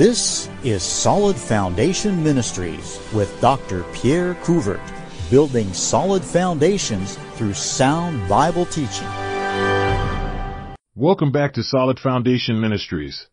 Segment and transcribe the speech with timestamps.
[0.00, 3.84] This is Solid Foundation Ministries with Dr.
[3.92, 4.80] Pierre Coovert,
[5.30, 9.06] building solid foundations through sound Bible teaching.
[10.94, 13.26] Welcome back to Solid Foundation Ministries.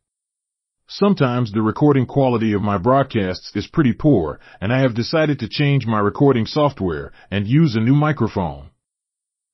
[0.89, 5.47] Sometimes the recording quality of my broadcasts is pretty poor, and I have decided to
[5.47, 8.71] change my recording software and use a new microphone.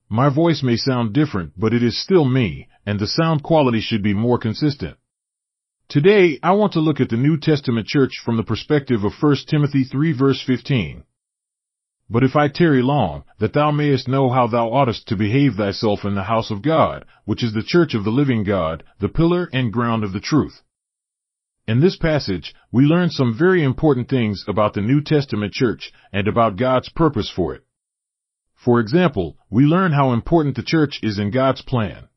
[0.09, 4.02] My voice may sound different, but it is still me, and the sound quality should
[4.02, 4.98] be more consistent.
[5.89, 9.35] Today, I want to look at the New Testament church from the perspective of 1
[9.48, 11.03] Timothy 3 verse 15.
[12.09, 16.05] But if I tarry long, that thou mayest know how thou oughtest to behave thyself
[16.05, 19.49] in the house of God, which is the church of the living God, the pillar
[19.54, 20.62] and ground of the truth.
[21.67, 26.27] In this passage, we learn some very important things about the New Testament church and
[26.27, 27.63] about God's purpose for it.
[28.55, 32.07] For example, we learn how important the church is in God's plan.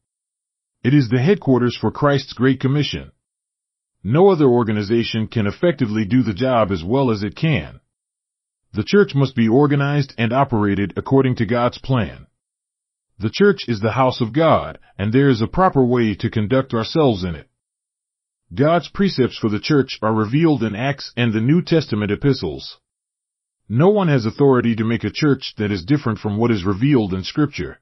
[0.83, 3.13] It is the headquarters for Christ's Great Commission.
[4.09, 7.81] No other organization can effectively do the job as well as it can.
[8.73, 12.29] The church must be organized and operated according to God's plan.
[13.19, 16.73] The church is the house of God, and there is a proper way to conduct
[16.73, 17.49] ourselves in it.
[18.55, 22.79] God's precepts for the church are revealed in Acts and the New Testament epistles.
[23.69, 27.13] No one has authority to make a church that is different from what is revealed
[27.13, 27.81] in Scripture.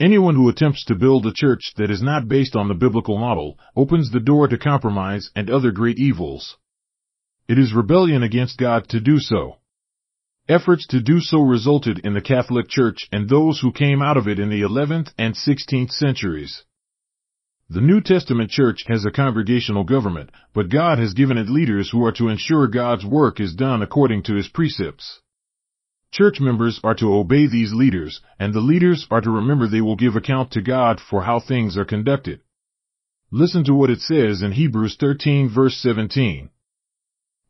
[0.00, 3.58] Anyone who attempts to build a church that is not based on the biblical model
[3.76, 6.56] opens the door to compromise and other great evils.
[7.46, 9.58] It is rebellion against God to do so.
[10.48, 14.26] Efforts to do so resulted in the Catholic Church and those who came out of
[14.26, 16.64] it in the 11th and 16th centuries.
[17.70, 22.04] The New Testament Church has a congregational government, but God has given it leaders who
[22.04, 25.20] are to ensure God's work is done according to His precepts.
[26.14, 29.96] Church members are to obey these leaders, and the leaders are to remember they will
[29.96, 32.40] give account to God for how things are conducted.
[33.32, 36.50] Listen to what it says in Hebrews 13 verse 17.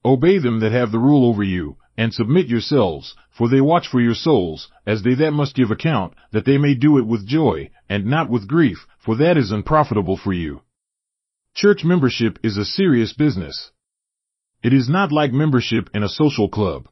[0.03, 4.01] Obey them that have the rule over you, and submit yourselves, for they watch for
[4.01, 7.69] your souls, as they that must give account, that they may do it with joy,
[7.91, 10.63] and not with grief, for that is unprofitable for you.
[11.55, 13.73] Church membership is a serious business.
[14.63, 16.89] It is not like membership in a social club.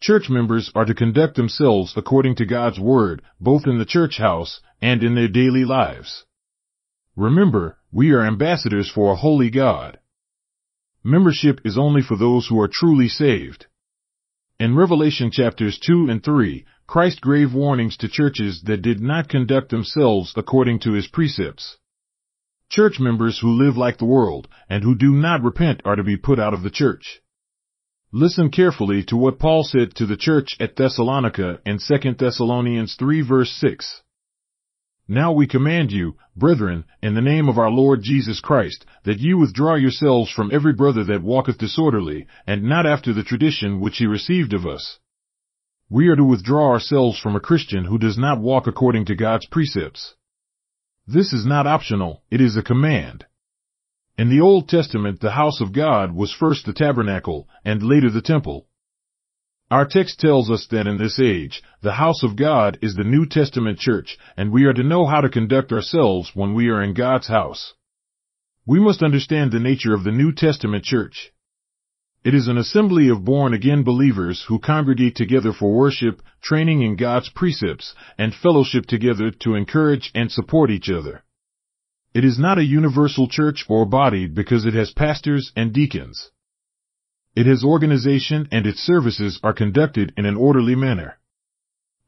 [0.00, 4.60] Church members are to conduct themselves according to God's Word, both in the church house
[4.80, 6.24] and in their daily lives.
[7.16, 9.98] Remember, we are ambassadors for a holy God.
[11.02, 13.66] Membership is only for those who are truly saved.
[14.60, 19.70] In Revelation chapters 2 and 3, Christ gave warnings to churches that did not conduct
[19.70, 21.76] themselves according to his precepts.
[22.70, 26.16] Church members who live like the world and who do not repent are to be
[26.16, 27.20] put out of the church.
[28.12, 33.20] Listen carefully to what Paul said to the church at Thessalonica in 2 Thessalonians 3
[33.20, 34.02] verse 6.
[35.06, 39.34] Now we command you, brethren, in the name of our Lord Jesus Christ, that ye
[39.34, 44.06] withdraw yourselves from every brother that walketh disorderly, and not after the tradition which he
[44.06, 44.98] received of us.
[45.90, 49.46] We are to withdraw ourselves from a Christian who does not walk according to God's
[49.46, 50.14] precepts.
[51.06, 53.26] This is not optional, it is a command.
[54.18, 58.20] In the Old Testament, the house of God was first the tabernacle and later the
[58.20, 58.66] temple.
[59.70, 63.26] Our text tells us that in this age, the house of God is the New
[63.26, 66.94] Testament church, and we are to know how to conduct ourselves when we are in
[66.94, 67.74] God's house.
[68.66, 71.30] We must understand the nature of the New Testament church.
[72.24, 76.96] It is an assembly of born again believers who congregate together for worship, training in
[76.96, 81.22] God's precepts, and fellowship together to encourage and support each other.
[82.18, 86.32] It is not a universal church or body because it has pastors and deacons.
[87.36, 91.20] It has organization and its services are conducted in an orderly manner.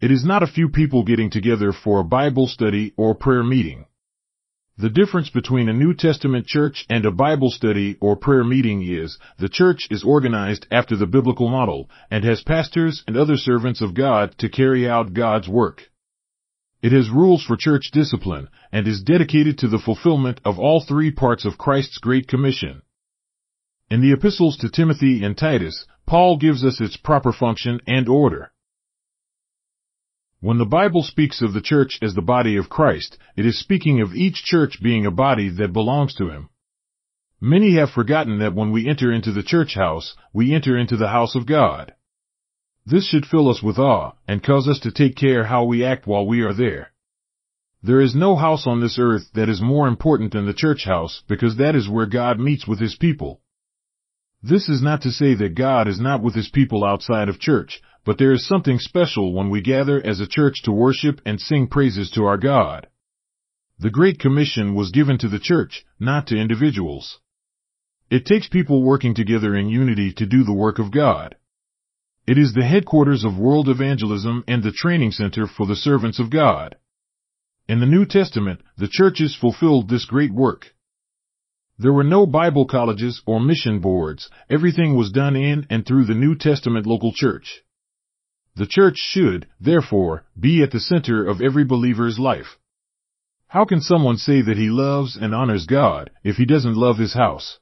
[0.00, 3.84] It is not a few people getting together for a Bible study or prayer meeting.
[4.76, 9.16] The difference between a New Testament church and a Bible study or prayer meeting is
[9.38, 13.94] the church is organized after the biblical model and has pastors and other servants of
[13.94, 15.89] God to carry out God's work.
[16.82, 21.10] It has rules for church discipline and is dedicated to the fulfillment of all three
[21.10, 22.82] parts of Christ's Great Commission.
[23.90, 28.52] In the epistles to Timothy and Titus, Paul gives us its proper function and order.
[30.40, 34.00] When the Bible speaks of the church as the body of Christ, it is speaking
[34.00, 36.48] of each church being a body that belongs to him.
[37.42, 41.08] Many have forgotten that when we enter into the church house, we enter into the
[41.08, 41.92] house of God.
[42.90, 46.08] This should fill us with awe and cause us to take care how we act
[46.08, 46.90] while we are there.
[47.84, 51.22] There is no house on this earth that is more important than the church house
[51.28, 53.42] because that is where God meets with his people.
[54.42, 57.80] This is not to say that God is not with his people outside of church,
[58.04, 61.68] but there is something special when we gather as a church to worship and sing
[61.68, 62.88] praises to our God.
[63.78, 67.20] The Great Commission was given to the church, not to individuals.
[68.10, 71.36] It takes people working together in unity to do the work of God.
[72.30, 76.30] It is the headquarters of world evangelism and the training center for the servants of
[76.30, 76.76] God.
[77.66, 80.72] In the New Testament, the churches fulfilled this great work.
[81.76, 84.30] There were no Bible colleges or mission boards.
[84.48, 87.62] Everything was done in and through the New Testament local church.
[88.54, 92.60] The church should, therefore, be at the center of every believer's life.
[93.48, 97.14] How can someone say that he loves and honors God if he doesn't love his
[97.14, 97.58] house?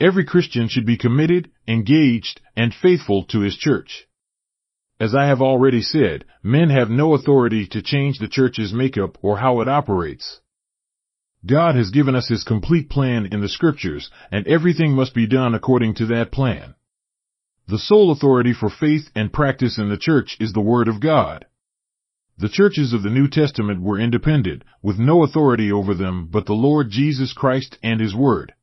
[0.00, 4.06] Every Christian should be committed, engaged, and faithful to his church.
[4.98, 9.38] As I have already said, men have no authority to change the church's makeup or
[9.38, 10.40] how it operates.
[11.44, 15.54] God has given us his complete plan in the scriptures, and everything must be done
[15.54, 16.74] according to that plan.
[17.68, 21.44] The sole authority for faith and practice in the church is the Word of God.
[22.38, 26.54] The churches of the New Testament were independent, with no authority over them but the
[26.54, 28.54] Lord Jesus Christ and His Word.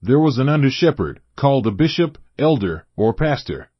[0.00, 3.70] There was an under shepherd, called a bishop, elder, or pastor.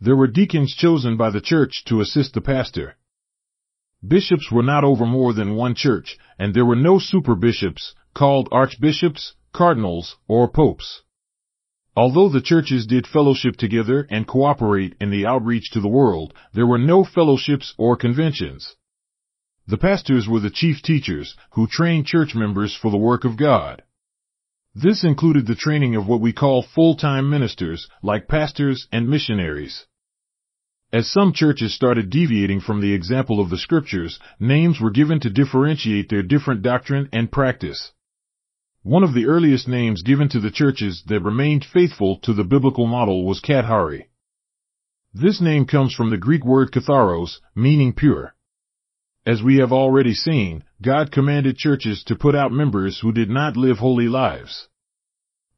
[0.00, 2.96] There were deacons chosen by the church to assist the pastor.
[4.06, 8.48] Bishops were not over more than one church, and there were no super bishops, called
[8.50, 11.02] archbishops, cardinals, or popes.
[11.96, 16.66] Although the churches did fellowship together and cooperate in the outreach to the world, there
[16.66, 18.74] were no fellowships or conventions.
[19.68, 23.82] The pastors were the chief teachers, who trained church members for the work of God.
[24.80, 29.86] This included the training of what we call full-time ministers, like pastors and missionaries.
[30.92, 35.30] As some churches started deviating from the example of the scriptures, names were given to
[35.30, 37.90] differentiate their different doctrine and practice.
[38.84, 42.86] One of the earliest names given to the churches that remained faithful to the biblical
[42.86, 44.04] model was Kathari.
[45.12, 48.32] This name comes from the Greek word katharos, meaning pure.
[49.28, 53.58] As we have already seen, God commanded churches to put out members who did not
[53.58, 54.68] live holy lives.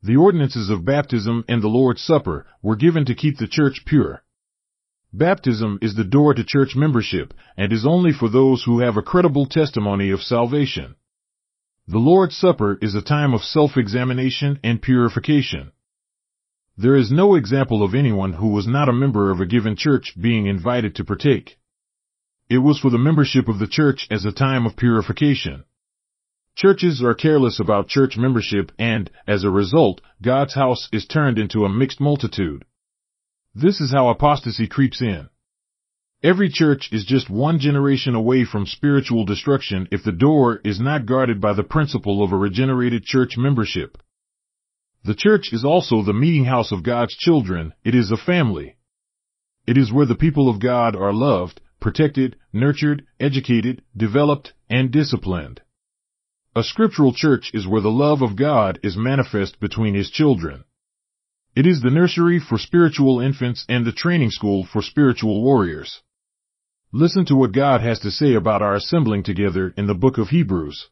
[0.02, 4.24] The ordinances of baptism and the Lord's Supper were given to keep the church pure.
[5.12, 9.02] Baptism is the door to church membership and is only for those who have a
[9.02, 10.96] credible testimony of salvation.
[11.86, 15.70] The Lord's Supper is a time of self-examination and purification.
[16.76, 20.16] There is no example of anyone who was not a member of a given church
[20.20, 21.59] being invited to partake.
[22.50, 25.62] It was for the membership of the church as a time of purification.
[26.56, 31.64] Churches are careless about church membership and, as a result, God's house is turned into
[31.64, 32.64] a mixed multitude.
[33.54, 35.28] This is how apostasy creeps in.
[36.24, 41.06] Every church is just one generation away from spiritual destruction if the door is not
[41.06, 43.96] guarded by the principle of a regenerated church membership.
[45.04, 47.74] The church is also the meeting house of God's children.
[47.84, 48.76] It is a family.
[49.68, 55.60] It is where the people of God are loved, protected, nurtured, educated, developed, and disciplined.
[56.54, 60.64] A scriptural church is where the love of God is manifest between his children.
[61.56, 66.02] It is the nursery for spiritual infants and the training school for spiritual warriors.
[66.92, 70.28] Listen to what God has to say about our assembling together in the book of
[70.28, 70.88] Hebrews.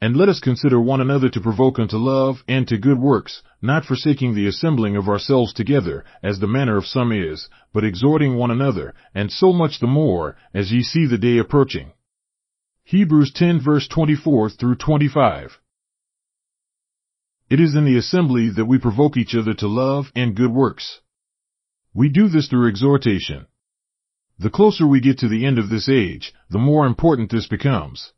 [0.00, 3.84] And let us consider one another to provoke unto love and to good works, not
[3.84, 8.50] forsaking the assembling of ourselves together, as the manner of some is, but exhorting one
[8.50, 11.92] another, and so much the more, as ye see the day approaching.
[12.84, 15.58] Hebrews 10 verse 24 through 25.
[17.48, 21.00] It is in the assembly that we provoke each other to love and good works.
[21.94, 23.46] We do this through exhortation.
[24.38, 28.12] The closer we get to the end of this age, the more important this becomes.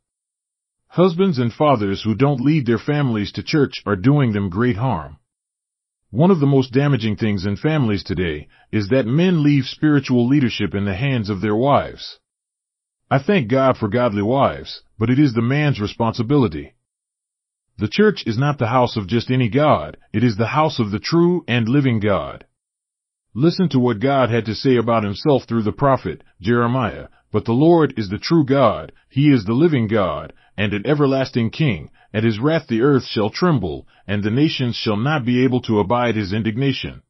[0.97, 5.17] Husbands and fathers who don't lead their families to church are doing them great harm.
[6.09, 10.73] One of the most damaging things in families today is that men leave spiritual leadership
[10.73, 12.17] in the hands of their wives.
[13.11, 16.73] I thank God for godly wives, but it is the man's responsibility.
[17.77, 20.89] The church is not the house of just any God, it is the house of
[20.89, 22.47] the true and living God.
[23.35, 27.09] Listen to what God had to say about himself through the prophet Jeremiah.
[27.31, 31.49] But the Lord is the true God, he is the living God, and an everlasting
[31.49, 31.89] king.
[32.13, 35.79] At his wrath the earth shall tremble, and the nations shall not be able to
[35.79, 37.01] abide his indignation.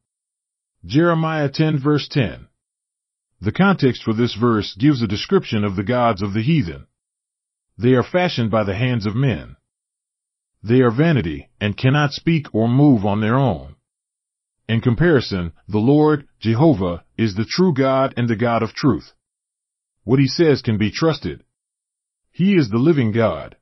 [0.84, 2.48] Jeremiah 10 verse 10.
[3.40, 6.86] The context for this verse gives a description of the gods of the heathen.
[7.78, 9.56] They are fashioned by the hands of men.
[10.62, 13.76] They are vanity, and cannot speak or move on their own.
[14.68, 19.12] In comparison, the Lord, Jehovah, is the true God and the God of truth.
[20.04, 21.44] What he says can be trusted.
[22.30, 23.56] He is the living God.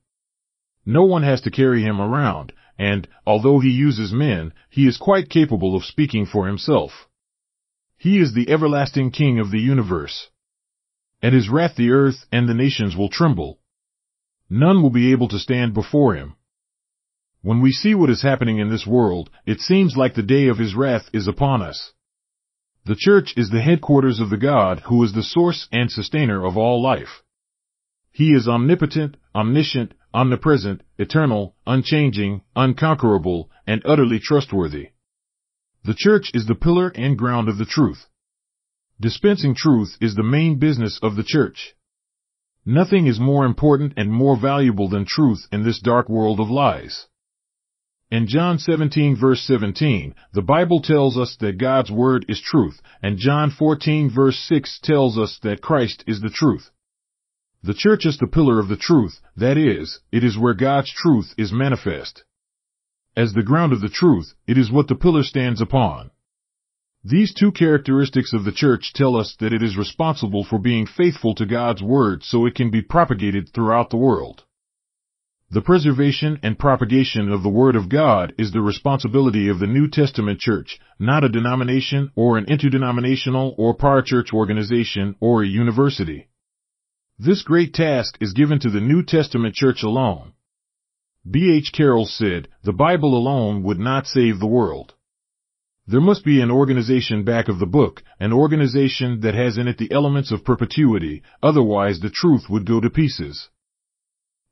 [0.85, 5.31] No one has to carry him around, and, although he uses men, he is quite
[5.31, 7.09] capable of speaking for himself.
[7.97, 10.29] He is the everlasting King of the universe.
[11.23, 13.59] At his wrath the earth and the nations will tremble.
[14.51, 16.37] None will be able to stand before him.
[17.43, 20.59] When we see what is happening in this world, it seems like the day of
[20.59, 21.93] his wrath is upon us.
[22.87, 26.57] The church is the headquarters of the God who is the source and sustainer of
[26.57, 27.25] all life.
[28.13, 34.91] He is omnipotent, omniscient, omnipresent, eternal, unchanging, unconquerable, and utterly trustworthy.
[35.83, 38.07] The church is the pillar and ground of the truth.
[39.01, 41.75] Dispensing truth is the main business of the church.
[42.65, 47.09] Nothing is more important and more valuable than truth in this dark world of lies.
[48.09, 53.19] In John 17 verse 17, the Bible tells us that God's word is truth, and
[53.19, 56.71] John 14 verse 6 tells us that Christ is the truth.
[57.65, 61.35] The church is the pillar of the truth, that is, it is where God's truth
[61.37, 62.23] is manifest.
[63.17, 66.13] As the ground of the truth, it is what the pillar stands upon.
[67.03, 71.35] These two characteristics of the church tell us that it is responsible for being faithful
[71.35, 74.45] to God's word so it can be propagated throughout the world.
[75.49, 79.87] The preservation and propagation of the Word of God is the responsibility of the New
[79.89, 86.27] Testament church, not a denomination or an interdenominational or parachurch organization or a university.
[87.17, 90.33] This great task is given to the New Testament church alone.
[91.31, 91.53] B.
[91.53, 91.71] H.
[91.73, 94.95] Carroll said, the Bible alone would not save the world.
[95.87, 99.79] There must be an organization back of the book, an organization that has in it
[99.79, 103.49] the elements of perpetuity, otherwise the truth would go to pieces.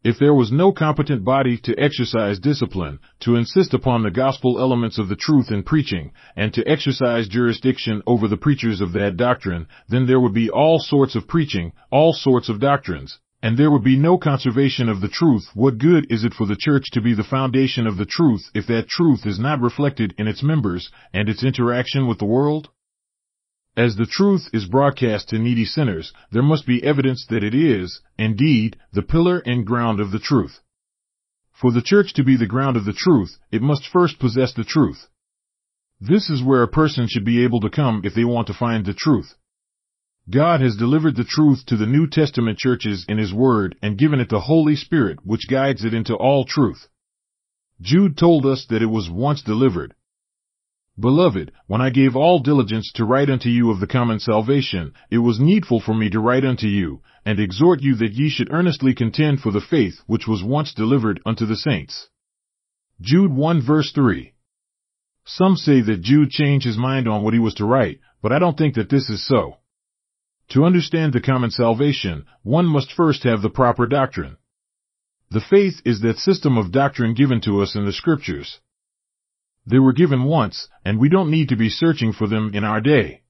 [0.04, 4.98] If there was no competent body to exercise discipline, to insist upon the gospel elements
[4.98, 9.66] of the truth in preaching, and to exercise jurisdiction over the preachers of that doctrine,
[9.88, 13.82] then there would be all sorts of preaching, all sorts of doctrines, and there would
[13.82, 15.48] be no conservation of the truth.
[15.54, 18.66] What good is it for the church to be the foundation of the truth if
[18.66, 22.68] that truth is not reflected in its members and its interaction with the world?
[23.76, 28.00] As the truth is broadcast to needy sinners, there must be evidence that it is,
[28.16, 30.60] indeed, the pillar and ground of the truth.
[31.52, 34.62] For the church to be the ground of the truth, it must first possess the
[34.62, 35.08] truth.
[36.00, 38.86] This is where a person should be able to come if they want to find
[38.86, 39.34] the truth.
[40.30, 44.20] God has delivered the truth to the New Testament churches in His Word and given
[44.20, 46.88] it the Holy Spirit which guides it into all truth.
[47.80, 49.94] Jude told us that it was once delivered,
[50.98, 55.18] Beloved, when I gave all diligence to write unto you of the common salvation, it
[55.18, 58.94] was needful for me to write unto you, and exhort you that ye should earnestly
[58.94, 62.08] contend for the faith which was once delivered unto the saints.
[63.00, 64.34] Jude 1 verse 3.
[65.24, 68.38] Some say that Jude changed his mind on what he was to write, but I
[68.38, 69.56] don't think that this is so.
[70.50, 74.36] To understand the common salvation, one must first have the proper doctrine.
[75.30, 78.60] The faith is that system of doctrine given to us in the scriptures.
[79.66, 82.80] They were given once, and we don't need to be searching for them in our
[82.80, 83.22] day.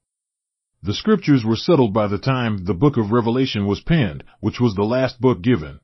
[0.83, 4.75] The scriptures were settled by the time the book of Revelation was penned, which was
[4.75, 5.81] the last book given.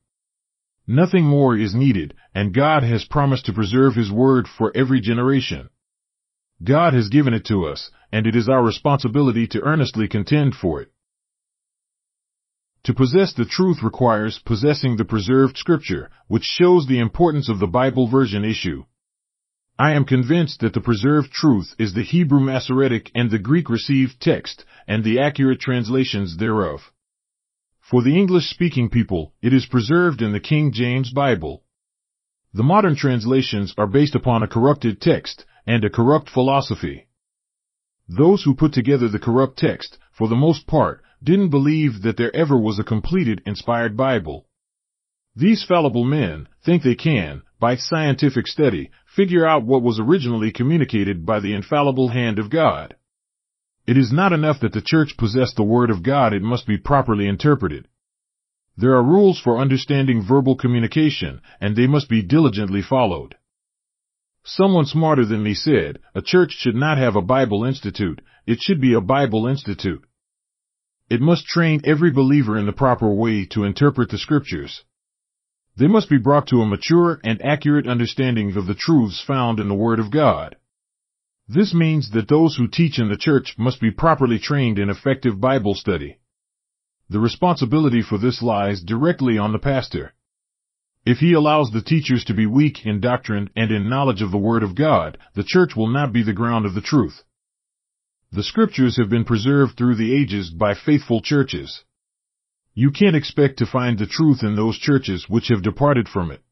[0.87, 5.71] Nothing more is needed, and God has promised to preserve His word for every generation.
[6.63, 10.83] God has given it to us, and it is our responsibility to earnestly contend for
[10.83, 10.93] it.
[12.85, 17.67] To possess the truth requires possessing the preserved scripture, which shows the importance of the
[17.67, 18.85] Bible version issue.
[19.81, 24.21] I am convinced that the preserved truth is the Hebrew Masoretic and the Greek received
[24.21, 26.93] text and the accurate translations thereof.
[27.81, 31.65] For the English-speaking people, it is preserved in the King James Bible.
[32.53, 37.09] The modern translations are based upon a corrupted text and a corrupt philosophy.
[38.07, 42.37] Those who put together the corrupt text, for the most part, didn't believe that there
[42.37, 44.47] ever was a completed inspired Bible.
[45.37, 51.25] These fallible men think they can, by scientific study, figure out what was originally communicated
[51.25, 52.97] by the infallible hand of God.
[53.87, 56.79] It is not enough that the church possess the Word of God, it must be
[56.79, 57.87] properly interpreted.
[58.77, 63.37] There are rules for understanding verbal communication, and they must be diligently followed.
[64.43, 68.81] Someone smarter than me said, a church should not have a Bible institute, it should
[68.81, 70.05] be a Bible institute.
[71.09, 74.83] It must train every believer in the proper way to interpret the scriptures.
[75.77, 79.69] They must be brought to a mature and accurate understanding of the truths found in
[79.69, 80.57] the Word of God.
[81.49, 85.41] This means that those who teach in the church must be properly trained in effective
[85.41, 86.19] Bible study.
[87.09, 90.15] The responsibility for this lies directly on the pastor.
[91.05, 94.39] If he allows the teachers to be weak in doctrine and in knowledge of the
[94.39, 97.25] Word of God, the church will not be the ground of the truth.
[98.31, 101.85] The scriptures have been preserved through the ages by faithful churches.
[102.75, 106.43] You can't expect to find the truth in those churches which have departed from it.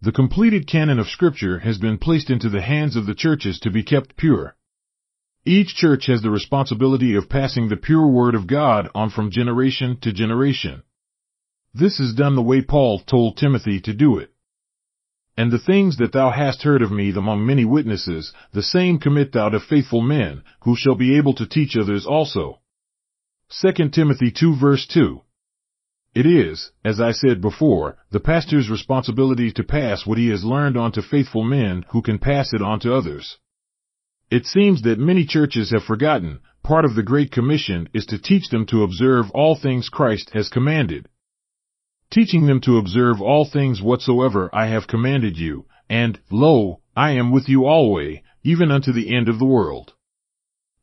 [0.00, 3.70] The completed canon of scripture has been placed into the hands of the churches to
[3.70, 4.56] be kept pure.
[5.44, 9.98] Each church has the responsibility of passing the pure word of God on from generation
[10.02, 10.82] to generation.
[11.72, 14.32] This is done the way Paul told Timothy to do it.
[15.36, 19.32] And the things that thou hast heard of me among many witnesses, the same commit
[19.32, 22.60] thou to faithful men, who shall be able to teach others also.
[23.62, 25.22] 2 Timothy 2 verse 2.
[26.14, 30.76] It is, as I said before, the pastor's responsibility to pass what he has learned
[30.76, 33.38] on to faithful men who can pass it on to others.
[34.30, 38.48] It seems that many churches have forgotten, part of the Great Commission is to teach
[38.48, 41.08] them to observe all things Christ has commanded.
[42.10, 47.30] Teaching them to observe all things whatsoever I have commanded you, and, lo, I am
[47.32, 49.94] with you alway, even unto the end of the world.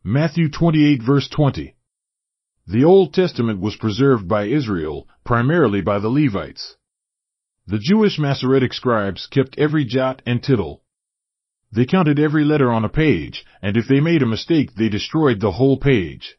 [0.04, 1.75] Matthew 28 verse 20.
[2.68, 6.78] The Old Testament was preserved by Israel, primarily by the Levites.
[7.68, 10.82] The Jewish Masoretic scribes kept every jot and tittle.
[11.72, 15.42] They counted every letter on a page, and if they made a mistake they destroyed
[15.42, 16.38] the whole page.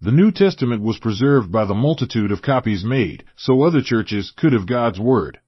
[0.00, 4.52] The New Testament was preserved by the multitude of copies made, so other churches could
[4.52, 5.38] have God's Word.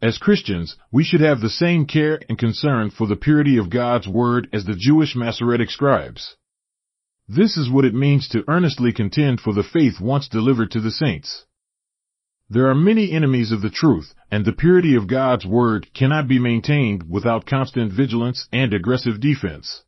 [0.00, 4.06] As Christians, we should have the same care and concern for the purity of God's
[4.06, 6.36] Word as the Jewish Masoretic scribes.
[7.28, 10.90] This is what it means to earnestly contend for the faith once delivered to the
[10.90, 11.46] saints.
[12.50, 16.38] There are many enemies of the truth, and the purity of God's Word cannot be
[16.38, 19.84] maintained without constant vigilance and aggressive defense.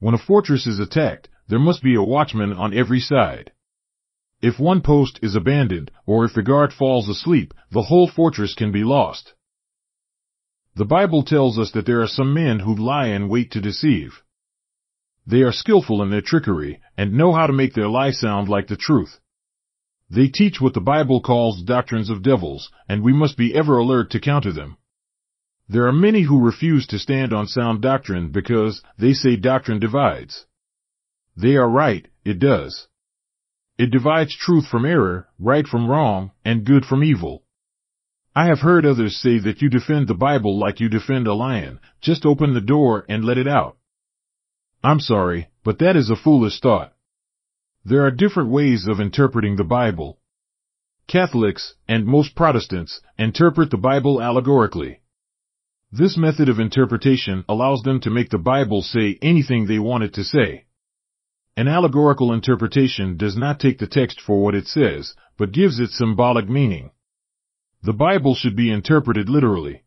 [0.00, 3.52] When a fortress is attacked, there must be a watchman on every side.
[4.40, 8.72] If one post is abandoned, or if the guard falls asleep, the whole fortress can
[8.72, 9.34] be lost.
[10.74, 14.20] The Bible tells us that there are some men who lie in wait to deceive.
[15.26, 18.66] They are skillful in their trickery and know how to make their lie sound like
[18.66, 19.20] the truth.
[20.10, 24.10] They teach what the Bible calls doctrines of devils, and we must be ever alert
[24.10, 24.76] to counter them.
[25.68, 30.44] There are many who refuse to stand on sound doctrine because they say doctrine divides.
[31.36, 32.88] They are right, it does.
[33.78, 37.44] It divides truth from error, right from wrong, and good from evil.
[38.34, 41.80] I have heard others say that you defend the Bible like you defend a lion,
[42.00, 43.76] just open the door and let it out.
[44.84, 46.92] I'm sorry, but that is a foolish thought.
[47.84, 50.18] There are different ways of interpreting the Bible.
[51.06, 55.00] Catholics, and most Protestants, interpret the Bible allegorically.
[55.92, 60.14] This method of interpretation allows them to make the Bible say anything they want it
[60.14, 60.64] to say.
[61.56, 65.90] An allegorical interpretation does not take the text for what it says, but gives it
[65.90, 66.90] symbolic meaning.
[67.82, 69.82] The Bible should be interpreted literally.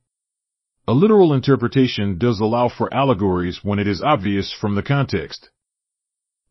[0.88, 5.50] A literal interpretation does allow for allegories when it is obvious from the context.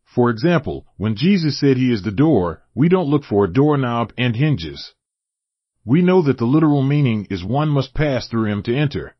[0.05, 4.13] For example, when Jesus said he is the door, we don't look for a doorknob
[4.19, 4.93] and hinges.
[5.85, 9.15] We know that the literal meaning is one must pass through him to enter.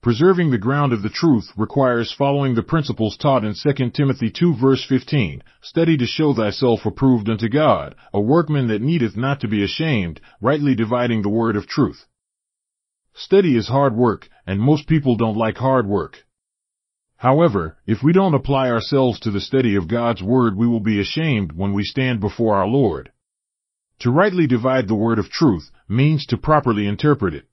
[0.00, 4.54] Preserving the ground of the truth requires following the principles taught in 2 Timothy 2
[4.54, 9.48] verse 15, study to show thyself approved unto God, a workman that needeth not to
[9.48, 12.06] be ashamed, rightly dividing the word of truth.
[13.22, 16.24] Study is hard work, and most people don't like hard work.
[17.16, 20.98] However, if we don't apply ourselves to the study of God's Word, we will be
[20.98, 23.12] ashamed when we stand before our Lord.
[23.98, 27.44] To rightly divide the Word of truth means to properly interpret it.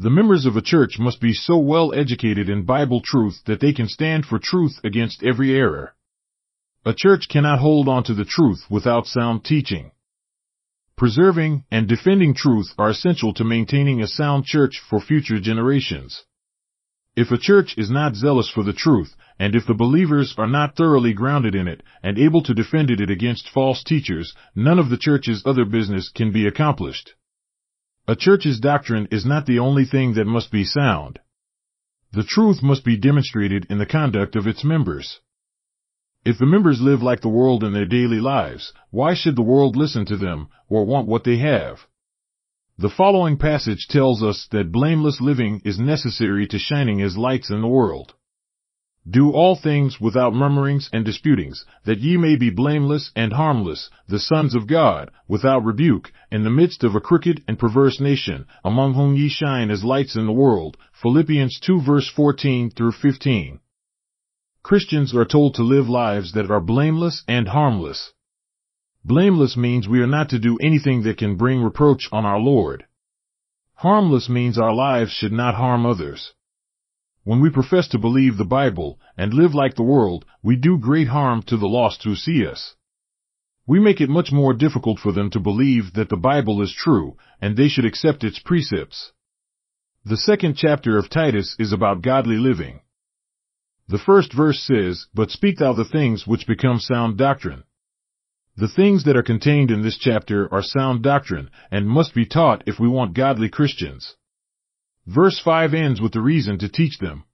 [0.00, 3.72] The members of a church must be so well educated in Bible truth that they
[3.72, 5.94] can stand for truth against every error.
[6.84, 9.92] A church cannot hold on to the truth without sound teaching.
[11.02, 16.22] Preserving and defending truth are essential to maintaining a sound church for future generations.
[17.16, 20.76] If a church is not zealous for the truth, and if the believers are not
[20.76, 24.96] thoroughly grounded in it and able to defend it against false teachers, none of the
[24.96, 27.14] church's other business can be accomplished.
[28.06, 31.18] A church's doctrine is not the only thing that must be sound.
[32.12, 35.18] The truth must be demonstrated in the conduct of its members.
[36.24, 39.74] If the members live like the world in their daily lives, why should the world
[39.74, 41.86] listen to them or want what they have?
[42.78, 47.60] The following passage tells us that blameless living is necessary to shining as lights in
[47.60, 48.14] the world.
[49.08, 54.20] Do all things without murmurings and disputings, that ye may be blameless and harmless, the
[54.20, 58.94] sons of God, without rebuke, in the midst of a crooked and perverse nation, among
[58.94, 60.76] whom ye shine as lights in the world.
[60.92, 63.58] Philippians 2 verse 14 through 15.
[64.62, 68.12] Christians are told to live lives that are blameless and harmless.
[69.04, 72.84] Blameless means we are not to do anything that can bring reproach on our Lord.
[73.74, 76.34] Harmless means our lives should not harm others.
[77.24, 81.08] When we profess to believe the Bible and live like the world, we do great
[81.08, 82.76] harm to the lost who see us.
[83.66, 87.16] We make it much more difficult for them to believe that the Bible is true
[87.40, 89.10] and they should accept its precepts.
[90.04, 92.80] The second chapter of Titus is about godly living.
[93.88, 97.64] The first verse says, But speak thou the things which become sound doctrine.
[98.56, 102.62] The things that are contained in this chapter are sound doctrine and must be taught
[102.66, 104.16] if we want godly Christians.
[105.06, 107.24] Verse 5 ends with the reason to teach them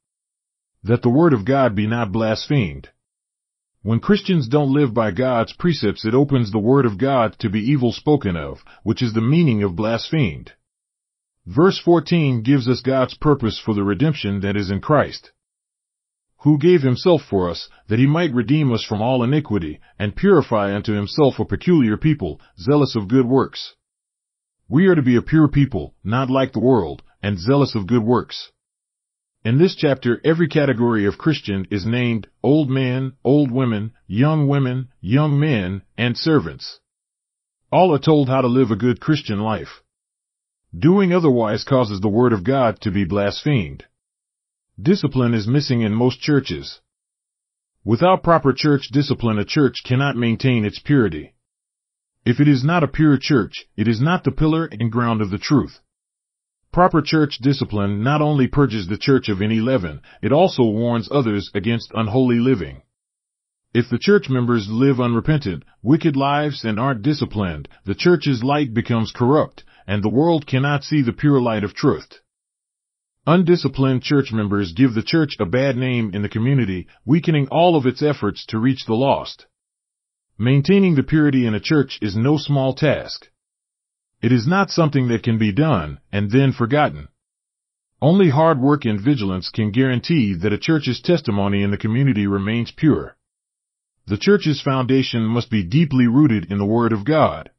[0.82, 2.88] that the word of God be not blasphemed.
[3.82, 7.61] When Christians don't live by God's precepts, it opens the word of God to be
[7.61, 10.52] evil spoken of, which is the meaning of blasphemed.
[11.46, 15.32] Verse 14 gives us God's purpose for the redemption that is in Christ,
[16.42, 20.74] who gave himself for us, that he might redeem us from all iniquity, and purify
[20.74, 23.74] unto himself a peculiar people, zealous of good works.
[24.68, 28.03] We are to be a pure people, not like the world, and zealous of good
[28.03, 28.53] works.
[29.44, 34.88] In this chapter, every category of Christian is named old men, old women, young women,
[35.01, 36.81] young men, and servants.
[37.72, 39.83] All are told how to live a good Christian life.
[40.77, 43.85] Doing otherwise causes the Word of God to be blasphemed.
[44.80, 46.80] Discipline is missing in most churches.
[47.84, 51.34] Without proper church discipline, a church cannot maintain its purity.
[52.24, 55.30] If it is not a pure church, it is not the pillar and ground of
[55.30, 55.80] the truth.
[56.70, 61.50] Proper church discipline not only purges the church of any leaven, it also warns others
[61.54, 62.82] against unholy living.
[63.74, 69.10] If the church members live unrepentant, wicked lives and aren't disciplined, the church's light becomes
[69.10, 72.20] corrupt, and the world cannot see the pure light of truth.
[73.28, 77.84] Undisciplined church members give the church a bad name in the community, weakening all of
[77.84, 79.44] its efforts to reach the lost.
[80.38, 83.28] Maintaining the purity in a church is no small task.
[84.22, 87.08] It is not something that can be done and then forgotten.
[88.00, 92.70] Only hard work and vigilance can guarantee that a church's testimony in the community remains
[92.70, 93.18] pure.
[94.06, 97.50] The church's foundation must be deeply rooted in the Word of God.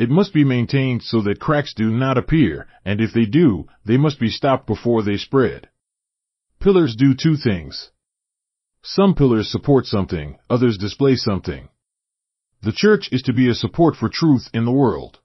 [0.00, 3.98] It must be maintained so that cracks do not appear, and if they do, they
[3.98, 5.68] must be stopped before they spread.
[6.58, 7.90] Pillars do two things.
[8.82, 11.68] Some pillars support something, others display something.
[12.62, 15.20] The church is to be a support for truth in the world.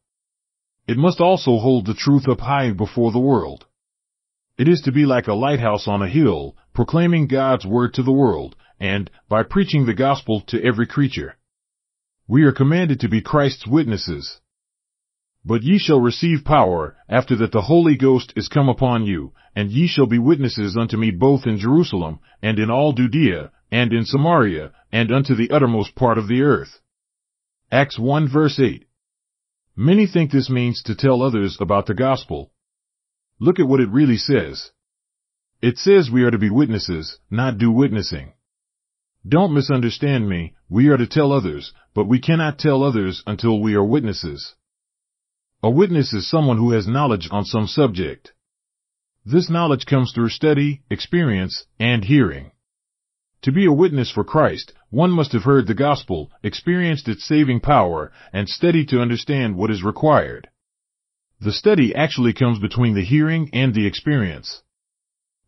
[0.89, 3.67] It must also hold the truth up high before the world.
[4.57, 8.11] It is to be like a lighthouse on a hill, proclaiming God's word to the
[8.11, 11.37] world, and, by preaching the gospel to every creature.
[12.27, 14.41] We are commanded to be Christ's witnesses.
[15.47, 19.69] But ye shall receive power, after that the Holy Ghost is come upon you, and
[19.69, 24.05] ye shall be witnesses unto me both in Jerusalem, and in all Judea, and in
[24.05, 26.81] Samaria, and unto the uttermost part of the earth.
[27.71, 28.85] Acts 1 verse 8.
[29.75, 32.51] Many think this means to tell others about the gospel.
[33.39, 34.71] Look at what it really says.
[35.61, 38.33] It says we are to be witnesses, not do witnessing.
[39.27, 43.75] Don't misunderstand me, we are to tell others, but we cannot tell others until we
[43.75, 44.55] are witnesses.
[45.65, 48.33] A witness is someone who has knowledge on some subject.
[49.25, 52.51] This knowledge comes through study, experience, and hearing.
[53.41, 57.61] To be a witness for Christ, one must have heard the gospel, experienced its saving
[57.61, 60.49] power, and studied to understand what is required.
[61.41, 64.61] The study actually comes between the hearing and the experience.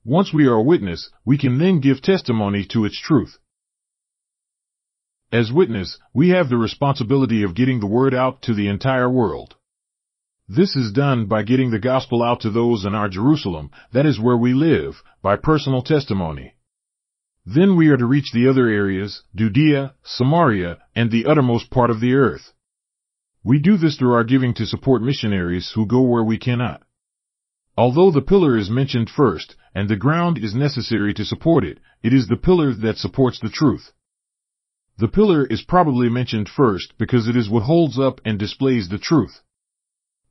[0.04, 3.38] Once we are a witness, we can then give testimony to its truth.
[5.32, 9.57] As witness, we have the responsibility of getting the word out to the entire world.
[10.50, 14.18] This is done by getting the gospel out to those in our Jerusalem, that is
[14.18, 16.56] where we live, by personal testimony.
[17.46, 22.00] Then we are to reach the other areas, Judea, Samaria, and the uttermost part of
[22.00, 22.54] the earth.
[23.44, 26.82] We do this through our giving to support missionaries who go where we cannot.
[27.76, 32.14] Although the pillar is mentioned first, and the ground is necessary to support it, it
[32.14, 33.92] is the pillar that supports the truth.
[34.98, 38.98] The pillar is probably mentioned first because it is what holds up and displays the
[38.98, 39.42] truth.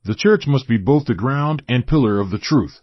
[0.07, 2.79] The church must be both the ground and pillar of the truth.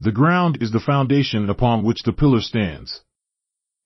[0.00, 3.04] The ground is the foundation upon which the pillar stands.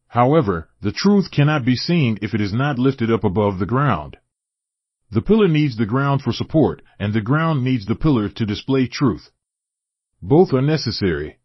[0.07, 4.17] However, the truth cannot be seen if it is not lifted up above the ground.
[5.11, 8.87] The pillar needs the ground for support, and the ground needs the pillar to display
[8.87, 9.31] truth.
[10.23, 11.41] Both are necessary.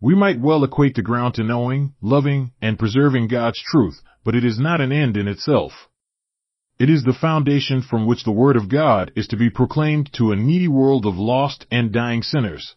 [0.00, 4.44] We might well equate the ground to knowing, loving, and preserving God's truth, but it
[4.44, 5.88] is not an end in itself.
[6.78, 10.30] It is the foundation from which the Word of God is to be proclaimed to
[10.30, 12.74] a needy world of lost and dying sinners.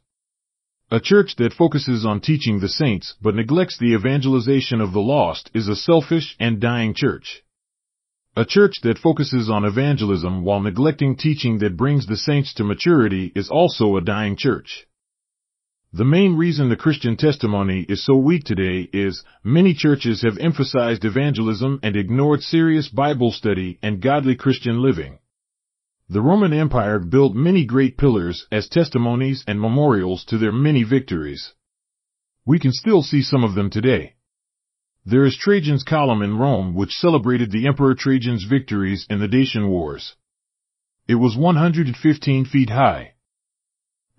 [0.90, 5.52] A church that focuses on teaching the saints but neglects the evangelization of the lost
[5.54, 7.44] is a selfish and dying church.
[8.38, 13.34] A church that focuses on evangelism while neglecting teaching that brings the saints to maturity
[13.36, 14.88] is also a dying church.
[15.92, 21.04] The main reason the Christian testimony is so weak today is many churches have emphasized
[21.04, 25.18] evangelism and ignored serious Bible study and godly Christian living.
[26.08, 31.54] The Roman Empire built many great pillars as testimonies and memorials to their many victories.
[32.46, 34.14] We can still see some of them today.
[35.08, 39.68] There is Trajan's column in Rome which celebrated the Emperor Trajan's victories in the Dacian
[39.70, 40.16] Wars.
[41.08, 43.14] It was 115 feet high.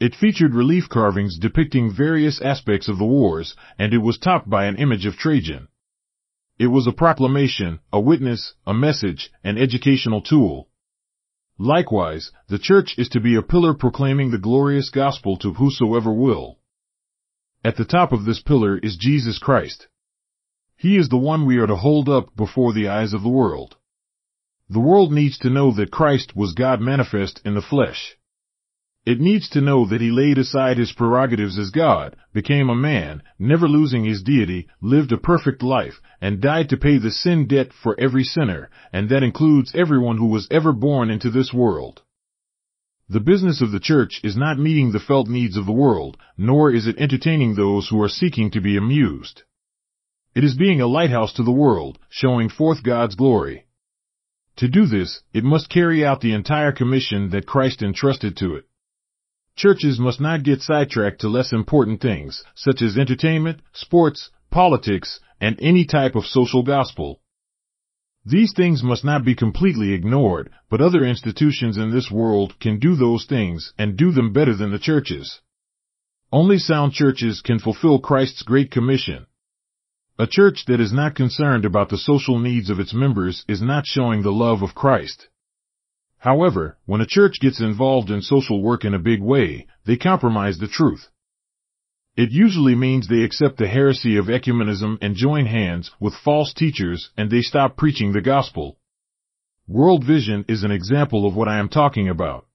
[0.01, 4.65] It featured relief carvings depicting various aspects of the wars, and it was topped by
[4.65, 5.69] an image of Trajan.
[6.59, 10.71] It was a proclamation, a witness, a message, an educational tool.
[11.59, 16.59] Likewise, the church is to be a pillar proclaiming the glorious gospel to whosoever will.
[17.63, 19.89] At the top of this pillar is Jesus Christ.
[20.77, 23.77] He is the one we are to hold up before the eyes of the world.
[24.71, 28.17] The world needs to know that Christ was God manifest in the flesh.
[29.07, 33.23] It needs to know that he laid aside his prerogatives as God, became a man,
[33.39, 37.73] never losing his deity, lived a perfect life, and died to pay the sin debt
[37.73, 42.03] for every sinner, and that includes everyone who was ever born into this world.
[43.09, 46.71] The business of the church is not meeting the felt needs of the world, nor
[46.71, 49.45] is it entertaining those who are seeking to be amused.
[50.35, 53.65] It is being a lighthouse to the world, showing forth God's glory.
[54.57, 58.67] To do this, it must carry out the entire commission that Christ entrusted to it.
[59.57, 65.59] Churches must not get sidetracked to less important things, such as entertainment, sports, politics, and
[65.61, 67.21] any type of social gospel.
[68.25, 72.95] These things must not be completely ignored, but other institutions in this world can do
[72.95, 75.41] those things and do them better than the churches.
[76.33, 79.27] Only sound churches can fulfill Christ's Great Commission.
[80.19, 83.87] A church that is not concerned about the social needs of its members is not
[83.87, 85.29] showing the love of Christ.
[86.21, 90.59] However, when a church gets involved in social work in a big way, they compromise
[90.59, 91.09] the truth.
[92.15, 97.11] It usually means they accept the heresy of ecumenism and join hands with false teachers
[97.17, 98.79] and they stop preaching the gospel.
[99.67, 102.47] World Vision is an example of what I am talking about.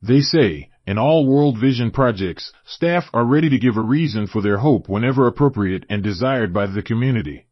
[0.00, 4.40] They say, in all World Vision projects, staff are ready to give a reason for
[4.40, 7.46] their hope whenever appropriate and desired by the community.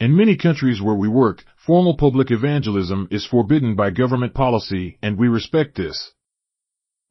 [0.00, 5.18] In many countries where we work, formal public evangelism is forbidden by government policy and
[5.18, 6.12] we respect this.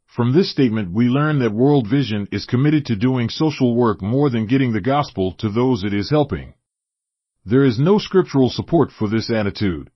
[0.07, 4.31] From this statement we learn that World Vision is committed to doing social work more
[4.31, 6.55] than getting the gospel to those it is helping.
[7.45, 9.91] There is no scriptural support for this attitude.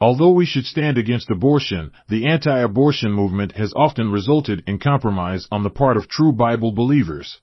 [0.00, 5.64] Although we should stand against abortion, the anti-abortion movement has often resulted in compromise on
[5.64, 7.42] the part of true Bible believers.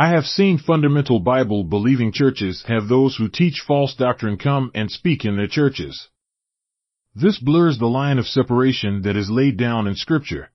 [0.00, 4.90] I have seen fundamental Bible believing churches have those who teach false doctrine come and
[4.90, 6.08] speak in their churches.
[7.14, 10.52] This blurs the line of separation that is laid down in scripture.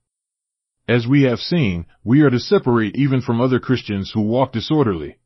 [0.88, 5.17] As we have seen, we are to separate even from other Christians who walk disorderly.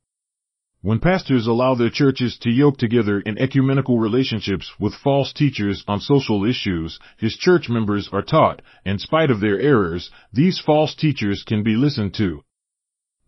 [0.82, 6.01] When pastors allow their churches to yoke together in ecumenical relationships with false teachers on
[6.01, 11.45] social issues, his church members are taught, in spite of their errors, these false teachers
[11.47, 12.43] can be listened to.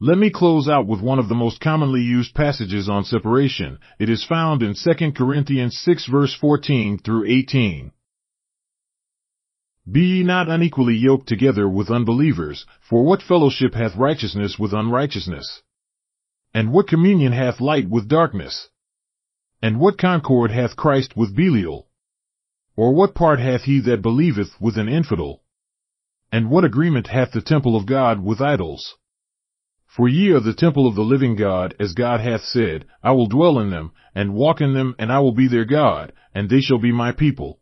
[0.04, 3.78] Let me close out with one of the most commonly used passages on separation.
[4.00, 7.92] It is found in 2 Corinthians 6 verse 14 through 18.
[9.92, 15.62] Be ye not unequally yoked together with unbelievers, for what fellowship hath righteousness with unrighteousness?
[16.52, 18.70] And what communion hath light with darkness?
[19.62, 21.88] And what concord hath Christ with Belial?
[22.76, 25.44] Or what part hath he that believeth with an infidel?
[26.32, 28.96] And what agreement hath the temple of God with idols?
[29.96, 33.28] For ye are the temple of the living God, as God hath said, I will
[33.28, 36.62] dwell in them, and walk in them, and I will be their God, and they
[36.62, 37.60] shall be my people.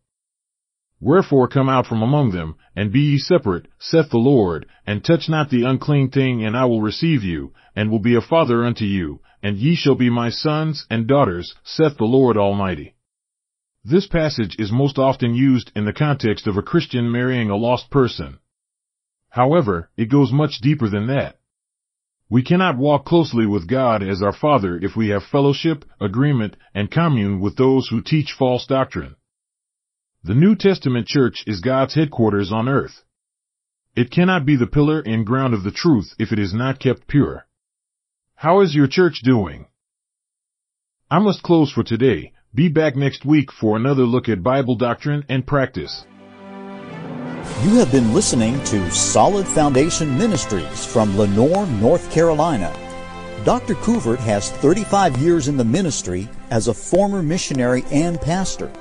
[0.99, 5.27] Wherefore come out from among them, and be ye separate, saith the Lord, and touch
[5.27, 8.85] not the unclean thing, and I will receive you, and will be a father unto
[8.85, 12.93] you, and ye shall be my sons and daughters, saith the Lord Almighty.
[13.83, 17.89] This passage is most often used in the context of a Christian marrying a lost
[17.89, 18.37] person.
[19.29, 21.38] However, it goes much deeper than that.
[22.31, 26.91] We cannot walk closely with God as our Father if we have fellowship, agreement, and
[26.91, 29.15] commune with those who teach false doctrine.
[30.23, 33.03] The New Testament church is God's headquarters on earth.
[33.95, 37.07] It cannot be the pillar and ground of the truth if it is not kept
[37.07, 37.47] pure.
[38.35, 39.65] How is your church doing?
[41.09, 42.33] I must close for today.
[42.53, 46.05] Be back next week for another look at Bible doctrine and practice.
[47.57, 52.73] You have been listening to Solid Foundation Ministries from Lenoir, North Carolina.
[53.43, 53.75] Dr.
[53.75, 58.71] Coovert has 35 years in the ministry as a former missionary and pastor.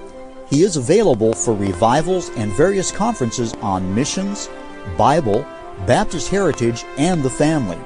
[0.49, 4.49] He is available for revivals and various conferences on missions,
[4.97, 5.45] Bible,
[5.85, 7.79] Baptist heritage, and the family.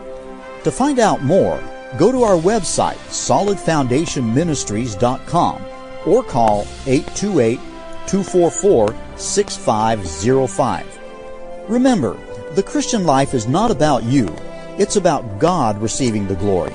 [0.64, 1.58] To find out more,
[1.96, 5.64] go to our website, solidfoundationministries.com,
[6.04, 7.58] or call 828
[8.06, 10.98] 244 6505.
[11.68, 12.16] Remember,
[12.54, 14.34] the Christian life is not about you,
[14.78, 16.74] it's about God receiving the glory.